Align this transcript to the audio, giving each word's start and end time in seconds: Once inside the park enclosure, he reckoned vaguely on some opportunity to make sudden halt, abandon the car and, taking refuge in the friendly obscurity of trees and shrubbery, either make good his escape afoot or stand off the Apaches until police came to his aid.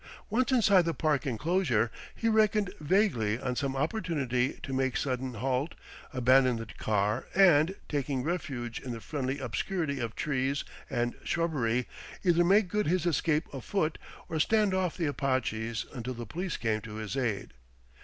Once 0.31 0.51
inside 0.51 0.83
the 0.83 0.95
park 0.95 1.27
enclosure, 1.27 1.91
he 2.15 2.27
reckoned 2.27 2.73
vaguely 2.79 3.37
on 3.37 3.55
some 3.55 3.75
opportunity 3.75 4.53
to 4.63 4.73
make 4.73 4.97
sudden 4.97 5.35
halt, 5.35 5.75
abandon 6.11 6.55
the 6.55 6.65
car 6.65 7.27
and, 7.35 7.75
taking 7.87 8.23
refuge 8.23 8.79
in 8.79 8.93
the 8.93 8.99
friendly 8.99 9.37
obscurity 9.37 9.99
of 9.99 10.15
trees 10.15 10.63
and 10.89 11.13
shrubbery, 11.23 11.87
either 12.23 12.43
make 12.43 12.67
good 12.67 12.87
his 12.87 13.05
escape 13.05 13.45
afoot 13.53 13.99
or 14.27 14.39
stand 14.39 14.73
off 14.73 14.97
the 14.97 15.05
Apaches 15.05 15.85
until 15.93 16.15
police 16.25 16.57
came 16.57 16.81
to 16.81 16.95
his 16.95 17.15
aid. 17.15 17.53